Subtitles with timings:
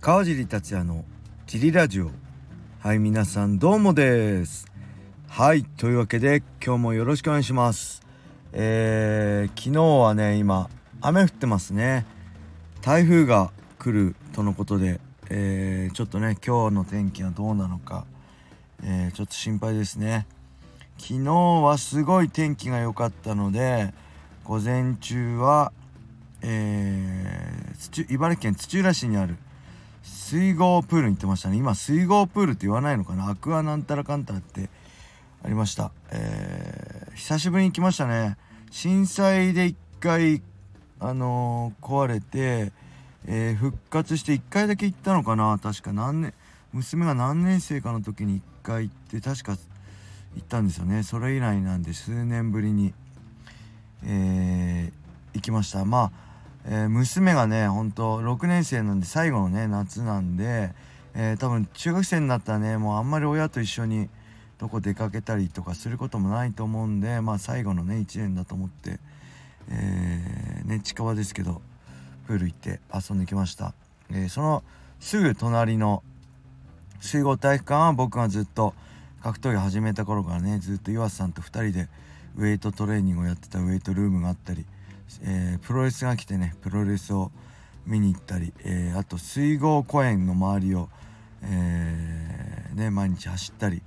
[0.00, 1.04] 川尻達也の
[1.46, 2.10] ジリラジオ。
[2.78, 4.66] はい皆さんどうもです。
[5.28, 8.00] はいというわけで今日もよろしくお願いします。
[8.54, 10.70] えー、昨日はね今
[11.02, 12.06] 雨降ってますね。
[12.80, 18.06] 台風が来るとのことで、えー、ちょっとね今日の天気はどうなのか、
[18.82, 20.26] えー、ちょっと心配ですね。
[20.96, 23.92] 昨日はすごい天気が良かったので
[24.44, 25.72] 午前中は、
[26.40, 29.36] えー、茨城県土浦市にある
[30.02, 31.56] 水郷プールに行ってましたね。
[31.56, 33.28] 今水郷プールって言わないのかな？
[33.28, 34.68] アクアなんたらかんたらって
[35.44, 38.36] ありました、えー、久しぶりに来ましたね。
[38.70, 40.42] 震災で1回
[40.98, 42.72] あのー、壊れて、
[43.26, 45.58] えー、復活して1回だけ行ったのかな？
[45.58, 46.34] 確か何年
[46.72, 49.56] 娘が何年生かの時に1回行って確か
[50.36, 51.02] 行ったんですよね。
[51.02, 52.94] それ以来なんで数年ぶりに、
[54.04, 55.84] えー、行きました。
[55.84, 56.29] まあ、
[56.66, 60.72] えー、娘がねほんと6年生なんで最後のね夏なんで、
[61.14, 64.08] えー、多分中学生になったらねもうあんまり親と一緒に
[64.58, 68.98] どこ出かけたりとかすることもないと思うんでまあ最後のね1年だと思って、
[69.70, 71.62] えー、ね近場ですけど
[72.26, 73.74] プール行って遊んできました、
[74.12, 74.62] え、その
[75.00, 76.02] すぐ隣の
[77.00, 78.74] 水郷体育館は僕がずっと
[79.22, 81.88] 格闘技始めた頃からねずっと岩瀬さんと2人で
[82.36, 84.64] ウェイトトレーニングをやってたウェイトルームがあったり、
[85.22, 87.30] えー、プロレスが来てねプロレスを
[87.86, 90.88] 見に行ったり、えー、あと水郷公園の周りを、
[91.42, 93.82] えー、ね、毎日走ったり、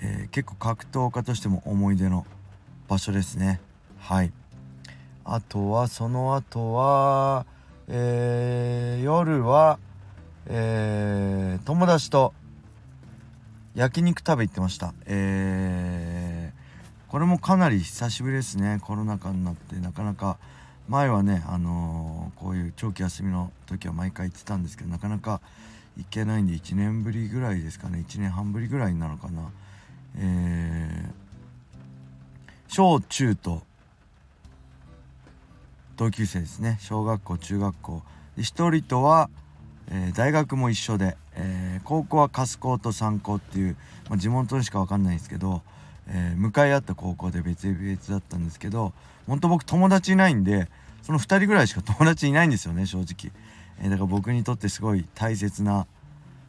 [0.00, 2.26] えー、結構格闘家としても思い出の
[2.88, 3.60] 場所ですね。
[3.98, 4.32] はい。
[5.24, 7.44] あとはその後は、
[7.86, 9.78] え夜は、
[10.46, 12.32] え友達と
[13.74, 14.94] 焼肉食べ行ってました。
[15.06, 16.07] えー、
[17.08, 18.78] これもかなり久しぶりですね。
[18.82, 20.38] コロナ禍になってなかなか
[20.88, 25.40] 前はねあのー、こういう長期休みの時は毎回行ってたんですけどなかなか
[25.96, 28.04] 行けないんで1年ぶりぐらいですかね。
[28.06, 29.50] 1年半ぶりぐらいなのかな。
[30.16, 33.62] えー、小中と
[35.96, 36.78] 同級生ですね。
[36.80, 38.02] 小学校中学校。
[38.36, 39.30] で1人とは
[39.90, 43.76] えー、大学も一緒で、えー、高校は春高と三高っていう、
[44.08, 45.62] まあ、地元にしか分かんないんですけど、
[46.10, 48.92] えー、向かい合った高校で別々だったんですけど
[49.26, 50.68] 本当僕友達いないんで
[51.02, 53.32] その2人ぐらいしか友達いないんですよね正直、
[53.82, 55.86] えだから僕にとってすごい大切な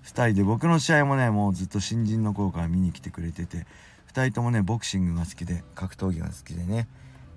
[0.06, 3.66] 2人で僕の試合もねもうずっと新人の頃から見に来てくれてて
[4.14, 6.88] 2人ともねボクシングが好きで格闘技が好きでね。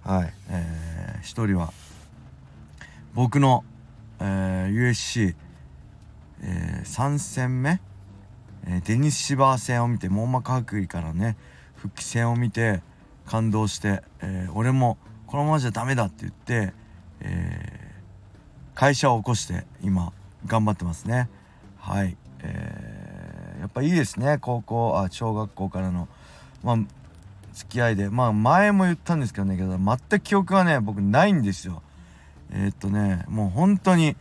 [0.04, 1.72] はい、えー、1人は
[3.14, 3.64] 僕の、
[4.18, 5.36] えー、USC
[6.42, 7.80] えー、3戦目、
[8.66, 11.36] えー、デニス・シバー戦を見て網膜剥離からね
[11.82, 12.80] 復帰戦を見て
[13.26, 16.72] 感動して、えー、俺もこのままじゃダメだって言って、
[17.20, 17.90] え
[18.74, 20.12] 会社を起こして今
[20.46, 21.28] 頑張ってますね。
[21.78, 23.02] はい、えー
[23.62, 24.38] やっぱいいですね。
[24.40, 26.08] 高校あ小学校からの
[26.64, 26.78] まあ
[27.54, 28.10] 付き合いで。
[28.10, 31.80] まあ前も言ったんですけどねけど全く記憶がね僕ないんですよ。
[32.52, 34.16] えっとねもう本当に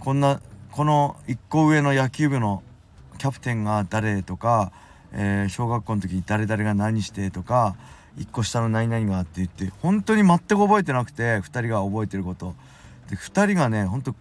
[0.00, 0.40] こんな
[0.72, 2.62] この1個上の野球部の
[3.18, 4.72] キャプテンが誰とか、
[5.12, 7.76] えー、小学校の時誰々が何してとか
[8.18, 12.54] 1個下の何々がって言って本当に全く覚えてなくて2人が覚えてること。
[13.08, 14.14] で2人がねほんと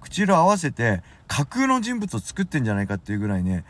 [0.00, 3.64] 口裏合わせて架空の人物を作ってんじゃないかっていうぐらいね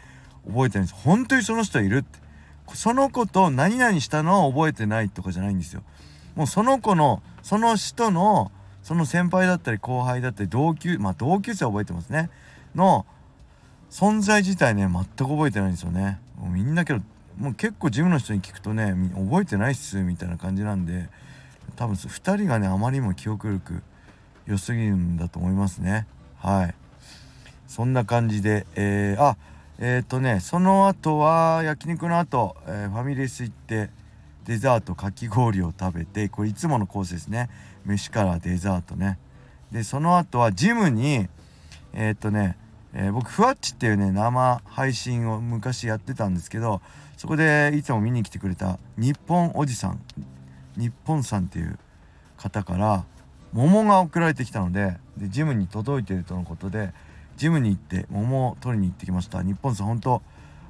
[0.47, 0.95] 覚えてるんです。
[0.95, 2.25] 本当にその人いるって。
[2.73, 5.83] その子と何々したのは覚えてないとかじゃないんですよ。
[6.35, 8.51] もうその子のその人の
[8.83, 12.31] その先輩だったり後輩だったり同級まあ同級生は覚えてますね。
[12.75, 13.07] の
[13.91, 16.19] 存在自体ね全く覚えてないんですよね。
[16.37, 17.01] もうみんなけど
[17.39, 21.09] もう結構ジムの人に聞くとね覚えてないっすみたいな感じなんで
[21.77, 23.83] 多分2人がねあまりにも記憶力
[24.47, 26.07] 良すぎるんだと思いますね。
[26.37, 26.75] はい。
[27.67, 29.37] そんな感じでえー、あ
[29.79, 33.91] えっ、ー、とねその後は焼肉の後、えー、ファミレス行って
[34.45, 37.49] デザートかき氷を食べてこれいつものコースですね。
[37.85, 39.19] 飯からデザートね。
[39.73, 41.29] でその後はジムに
[41.97, 42.57] えー、っとね、
[42.95, 46.81] えー、僕ふわっちっていうね生配信を昔やってたんですけど
[47.17, 50.01] そこでいつも見に来てくれた日本おじさん
[50.77, 51.79] 日本さんっていう
[52.37, 53.05] 方から
[53.53, 56.93] 桃が送られてきたのででジムに届いてるとのことで
[57.37, 59.43] ジムに行って桃を取りに行ってきました。
[59.43, 60.23] 日本さん本当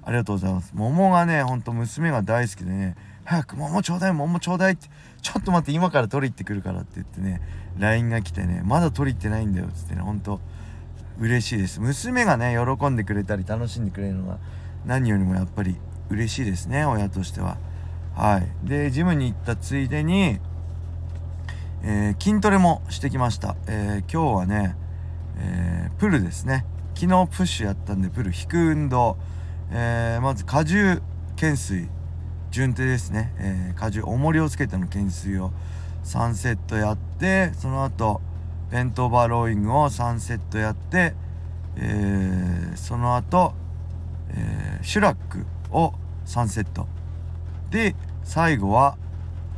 [0.02, 0.72] ありがとうございます。
[0.74, 4.88] 桃がねほんと娘が大好きでね早く桃ちょうだい桃ちょうだいって
[5.22, 7.40] ちょっと待って今から取り行ってくるからって言ってね
[7.78, 10.40] LINE が来てねまだ取り行ってないんだよっつってねほんと
[11.18, 11.80] 嬉しいです。
[11.80, 14.38] 娘がね喜んでくれたり楽しんでくれるのが
[14.84, 15.76] 何よりもやっぱり
[16.10, 17.56] 嬉しいですね親としては。
[18.14, 18.48] はい。
[18.66, 20.38] でジムに行ったついでに、
[21.82, 24.76] えー、筋トレもしてきました、えー、今日はね、
[25.38, 26.64] えー、プルですね。
[26.94, 29.16] 昨日プッシュやったんでプル引く運動、
[29.70, 31.00] えー、まず荷重
[31.36, 31.88] 懸垂。
[32.54, 35.50] 順手ですね、えー、荷重重りをつけての懸垂を
[36.04, 38.20] 3セットやってその後
[38.70, 41.14] ベントバーローイングを3セットやって、
[41.76, 43.54] えー、その後、
[44.30, 45.92] えー、シュラックを
[46.26, 46.86] 3セット。
[47.70, 48.96] で最後は、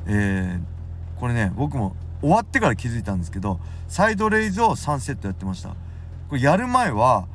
[0.06, 5.70] えー、これね僕も終わってから気づいたんですけどサイドレイズを3セットやってました。
[6.28, 7.26] これやる前は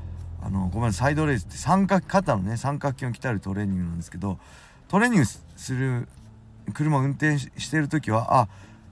[0.43, 4.39] あのごめんサイドレイズって三角肩のね三角筋を鍛えるトレーニングなんですけど
[4.87, 6.07] トレーニングする
[6.73, 8.47] 車運転してる時はあ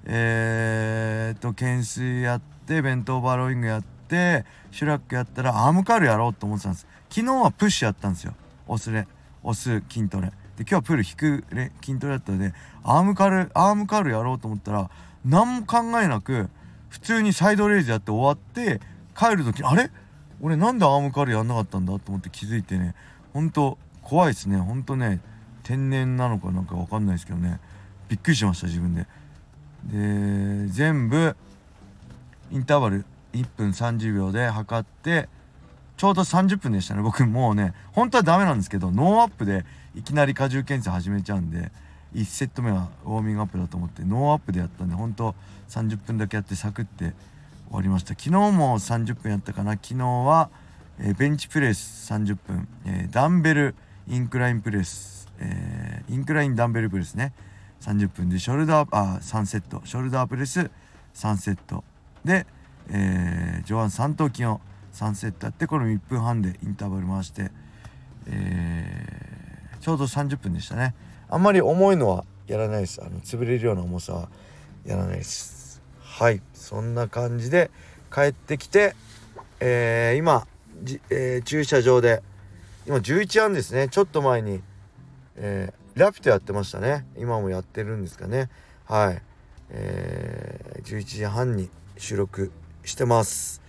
[0.05, 6.87] えー、っと懸垂やって弁当バローイングやってシュラックやったらアームカールやろうと思ってたんです。
[7.09, 8.33] 昨日はプッシュやったんですよ。
[8.67, 9.07] 押すれ
[9.43, 10.27] 押す筋トレ。
[10.57, 11.45] で今日はプール引く
[11.81, 14.89] 筋トレだったのでアームカールアームカールやろうと思ったら
[15.25, 16.49] 何も考えなく
[16.89, 18.81] 普通にサイドレイズやって終わって
[19.17, 19.89] 帰る時あれ？
[20.41, 22.95] 俺なんでアームカールやんなかったんだと思って気づいてね。
[23.33, 24.57] ほんと怖いですね。
[24.57, 25.21] ほんとね
[25.63, 27.59] 天然なのかなんか分かんないですけどね。
[28.07, 29.07] びっくりしました自分で。
[29.85, 31.37] で全部
[32.51, 35.29] インターバル1分30秒で測って
[35.97, 37.01] ちょうど30分でしたね。
[37.01, 39.65] 僕もうね本当はダメなんですけどノーアップで
[39.95, 41.71] いきなり加重懸垂始めちゃうんで
[42.15, 45.35] 1セット目はウォーミングアップだと思ってノーアップでやったんで本当
[45.69, 47.13] 30分だけやってサクって
[47.69, 48.09] 終わりました。
[48.09, 49.73] 昨日も30分やったかな。
[49.73, 50.49] 昨日は、
[50.99, 53.75] えー、ベンチプレス30分、えー、ダンベル
[54.07, 57.33] インクラインプレス、えー、インクラインダンベルプレスね。
[57.81, 59.81] 30分でショルダーあ3セット。
[59.85, 60.71] ショルダープレス
[61.13, 61.83] 3セット。
[62.25, 62.45] で、
[62.89, 64.61] えー、上腕三頭筋を
[64.93, 67.51] 3セットやってこれも1分半でインターバル回して、
[68.27, 70.95] えー、ちょうど30分でしたね。
[71.29, 73.01] あんまり重いのはやらないです。
[73.03, 74.29] あの潰れるような重さは
[74.85, 75.81] やらないです。
[76.01, 76.41] はい。
[76.53, 77.69] そんな感じで
[78.13, 78.95] 帰ってきて、
[79.59, 80.47] えー、今
[81.09, 82.23] えー、駐車場で
[82.87, 83.87] 今11半ですね。
[83.89, 84.61] ちょっと前に、
[85.35, 87.05] えー、ラピュタやってましたね。
[87.17, 88.49] 今もやってるんですかね。
[88.85, 89.21] はい、
[89.69, 91.69] えー、11時半に
[91.99, 92.51] 収録
[92.83, 93.61] してます。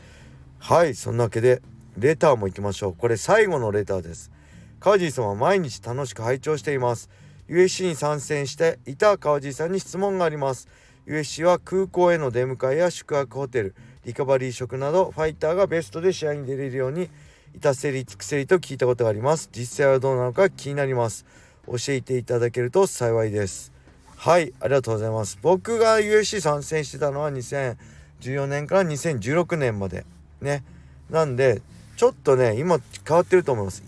[0.58, 1.60] はいそんなわけで
[1.98, 2.94] レターも行きましょう。
[2.94, 4.30] これ最後のレターです。
[4.78, 7.10] 川尻さんは毎日楽しく拝聴しています。
[7.48, 10.68] USC に参戦していた川尻さんに質問があります。
[11.06, 13.74] USC は空港への出迎えや宿泊ホテル
[14.04, 17.10] リカバリー食などファイターがベストで試合に出れるように
[17.54, 19.50] 至せり尽くせりと聞いたことがあります。
[19.52, 21.26] 実際はどうなのか気になります。
[21.66, 23.72] 教えていただけると幸いです。
[24.16, 25.38] はいありがとうございます。
[25.42, 27.76] 僕が USC 参戦してたのは2000
[28.20, 30.04] 2014年から2016年まで。
[30.40, 30.62] ね。
[31.10, 31.60] なんで
[31.96, 33.82] ちょっとね今変わってると思います。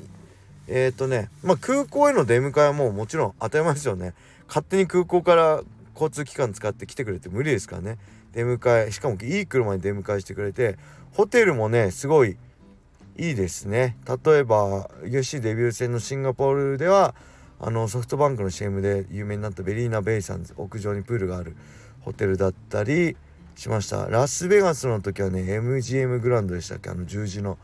[0.69, 4.14] えっ、ー、とねまあ空港への出迎えはもうもちろん当たり前ですよね。
[4.49, 5.62] 勝手に空港から
[5.94, 7.99] 交通機関使って来てくれて無理ですからね。
[8.32, 10.79] 出迎えしかもいい車に出迎えしてくれて
[11.12, 12.37] ホテルもねすごい
[13.19, 13.96] いいですね。
[14.06, 17.14] 例えば UC デビュー戦のシンガポールでは
[17.61, 21.55] あのソフトバンクの CM で有名になったベリーナ・ベイさん屋上にプールがある
[22.00, 23.17] ホテルだったり
[23.55, 24.07] しました。
[24.07, 26.91] ラスベガスの時はね MGM グランドでしたっけ？
[26.91, 27.59] あの十字の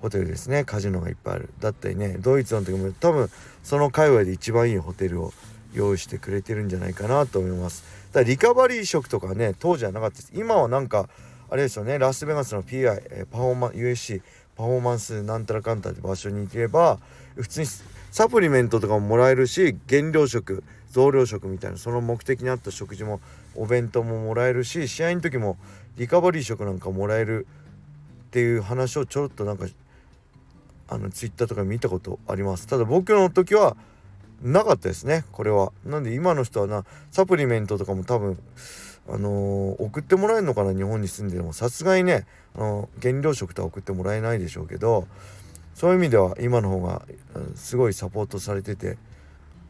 [0.00, 0.64] ホテルですね。
[0.64, 1.50] カジノがいっぱいある。
[1.60, 3.28] だったりねドイツの時も多分
[3.62, 5.32] その界隈で一番いいホテルを
[5.72, 7.84] 用意してくれてるんじゃないかなと思います。
[8.12, 10.32] だからリカバリー食とかね当時はなかったです。
[10.34, 11.08] 今はなんか
[11.48, 14.22] あれですよねラスベガスの PI えパフォーマン USC
[14.56, 16.98] パフォーマンスなんたらかんたって場所に行けば
[17.36, 17.66] 普通に
[18.10, 23.20] サプリメントとかももらえるし減量食増量食みたいなその目的に合った食事も
[23.54, 25.56] お弁当ももらえるし試合の時も
[25.96, 27.46] リカバリー食なんかもらえる
[28.28, 29.66] っていう話をちょろっとなんか
[30.88, 32.66] あのツイッターとか見たことあります。
[32.66, 33.76] ただ僕の時は
[34.42, 35.24] なかったですね。
[35.32, 35.72] これは。
[35.84, 38.38] なんで今の人はなサプリメントとかも多分
[39.08, 41.52] あのー、送ってもらえるのかな日本に住んでも。
[41.52, 42.26] さすがにね、
[42.56, 45.06] あのー、原料食とは送ってもらえないでしょうけど
[45.74, 47.02] そういう意味では今の方が、
[47.34, 48.98] うん、すごいサポートされてて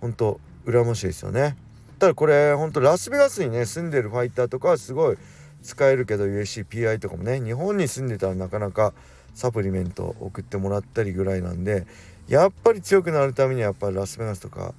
[0.01, 1.57] 本当羨ましいですよね。
[2.01, 5.19] ただこれ本当ラスベガスにね住んでるファイターとかはすごい
[5.63, 8.95] 使えるけど USCPI とかもね日本に住んでたらなかなか
[9.35, 11.87] サプリメント送ってもらったりぐらいなんで
[12.27, 14.73] やっぱり強くなるためにはやっぱりラスベガスとか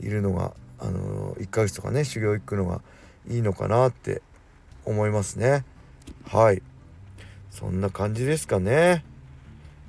[0.00, 2.82] いるのがあの1ヶ月とかね修行行くのが
[3.28, 4.22] いいのかなって
[4.84, 5.64] 思いますね。
[6.28, 6.62] はい。
[7.50, 9.04] そんな感じですかね。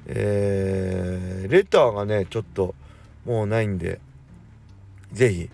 [0.08, 2.74] えー、レターがねちょっと
[3.26, 4.00] もうないんで
[5.14, 5.50] 是非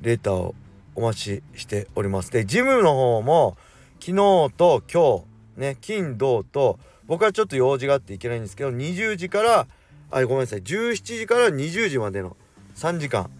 [0.00, 0.54] レターを
[0.94, 3.56] お待ちしておりますでジムの方も
[4.00, 4.14] 昨日
[4.56, 5.24] と今
[5.56, 9.66] 日ね金土と僕はちょっと用事があっていけないんですけど20時から
[10.10, 12.36] あごめんなさい17時から20時までの
[12.76, 13.30] 3時間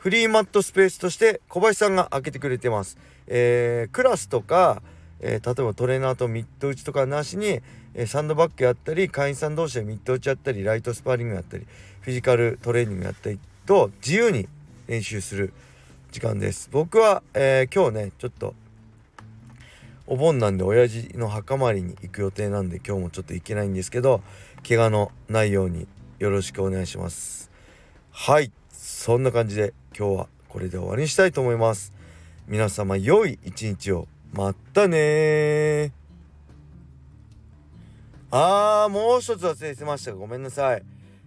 [0.00, 2.96] フリーマットスペースとして小林さんが開けてくれてます。
[3.26, 4.82] えー、クラスとか、
[5.20, 7.60] えー、例えばトレーナーとミット打ちとかなしに、
[7.92, 11.66] えー、サンドバッグやったり会員さん同士でミット打ちやったりライトスパーリングやったり
[12.00, 14.48] フィジカルトレーニングやったりと自由に
[14.86, 15.52] 練習する
[16.10, 16.68] 時間です。
[16.72, 18.54] 僕は、えー、今日ねちょっと
[20.08, 24.20] お盆なんで親父の墓参りに行く予定なんで今日もちょっと行けないんですけど
[24.66, 25.86] 怪我のないように
[26.18, 27.48] よろしくお願いします。
[28.10, 28.50] はい。
[28.72, 31.92] そんな感じで今日はこれで終わりにしたいと思います。
[32.48, 34.08] 皆様良い一日を。
[34.32, 35.92] またね
[38.32, 40.12] あーもう一つ忘れてました。
[40.12, 40.82] ごめんなさい。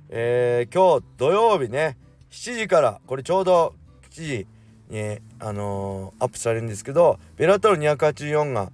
[0.09, 1.97] えー、今日土曜日ね。
[2.31, 3.75] 7時からこれちょうど
[4.11, 4.47] 7時。
[4.93, 8.71] にあのー、アップされるんですけどベラトル284が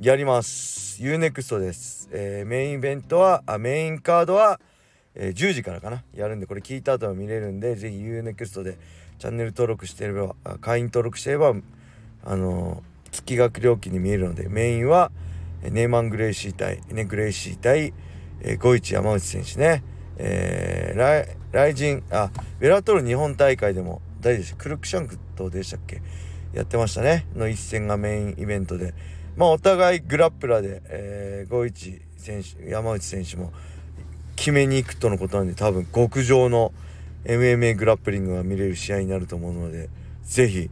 [0.00, 1.02] やります。
[1.02, 4.60] UNEXT です、えー、メインイベントはあメインカードは、
[5.14, 6.02] えー、10時からかな。
[6.14, 8.78] やるんでこれ聞いた後は見れるんでぜひ UNEXT で
[9.18, 11.54] チャンネル登録してれば会員登録してれば
[12.24, 15.10] あの月額料金に見えるのでメインは
[15.62, 17.92] ネーマン・グレイシー対ねグレイシー対、
[18.40, 19.82] えー、ゴイチ山内選手ね、
[20.16, 26.02] えー、ライライジンあベラトル日本大会でも誰でしたクルクシャンクとでしたっけ？
[26.52, 27.26] やってましたね。
[27.34, 28.94] の一戦がメインイベントで。
[29.36, 33.52] まあお互いグラップラーで、えー、ゴイチ選手山内選手も
[34.34, 36.72] 決めに行くとのことなんで多分極上の
[37.24, 39.88] MMA グラップリングが見れる試合になると思うので
[40.24, 40.70] 是非、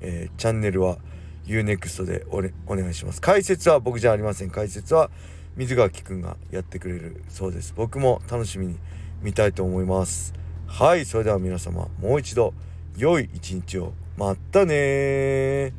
[0.00, 0.98] えー、チャンネルは
[1.46, 3.20] UNEXT でお,、ね、お願いします。
[3.20, 4.50] 解説は僕じゃありません。
[4.50, 5.10] 解説は
[5.56, 7.74] 水垣くんがやってくれるそうです。
[7.76, 8.76] 僕も楽しみに
[9.22, 10.32] 見たいと思います。
[10.66, 12.54] はいそれでは皆様もう一度
[12.98, 13.92] 良い一日を。
[14.16, 15.72] またね